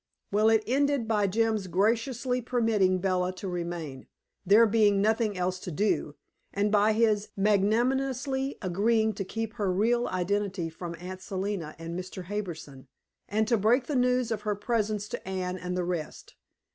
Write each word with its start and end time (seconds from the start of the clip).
Well, 0.31 0.49
it 0.49 0.63
ended 0.65 1.07
by 1.07 1.27
Jim's 1.27 1.67
graciously 1.67 2.41
permitting 2.41 2.97
Bella 2.97 3.31
to 3.33 3.47
remain 3.47 4.07
there 4.43 4.65
being 4.65 4.99
nothing 4.99 5.37
else 5.37 5.59
to 5.59 5.71
do 5.71 6.15
and 6.51 6.71
by 6.71 6.93
his 6.93 7.29
magnanimously 7.37 8.57
agreeing 8.63 9.13
to 9.13 9.23
keep 9.23 9.53
her 9.61 9.71
real 9.71 10.07
identity 10.07 10.69
from 10.71 10.95
Aunt 10.99 11.21
Selina 11.21 11.75
and 11.77 11.93
Mr. 11.95 12.23
Harbison, 12.23 12.87
and 13.29 13.47
to 13.47 13.57
break 13.57 13.85
the 13.85 13.95
news 13.95 14.31
of 14.31 14.41
her 14.41 14.55
presence 14.55 15.07
to 15.09 15.27
Anne 15.27 15.59
and 15.59 15.77
the 15.77 15.85
rest. 15.85 16.33